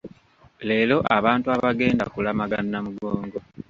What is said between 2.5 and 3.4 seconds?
Namugongo.